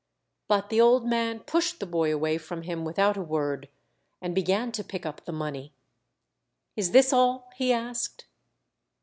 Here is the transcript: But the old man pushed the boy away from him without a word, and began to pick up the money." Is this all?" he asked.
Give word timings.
But 0.47 0.69
the 0.69 0.81
old 0.81 1.05
man 1.05 1.41
pushed 1.41 1.79
the 1.79 1.85
boy 1.85 2.11
away 2.11 2.39
from 2.39 2.63
him 2.63 2.83
without 2.83 3.17
a 3.17 3.21
word, 3.21 3.69
and 4.19 4.33
began 4.33 4.71
to 4.71 4.83
pick 4.83 5.05
up 5.05 5.25
the 5.25 5.31
money." 5.31 5.73
Is 6.75 6.89
this 6.89 7.13
all?" 7.13 7.51
he 7.59 7.71
asked. 7.71 8.25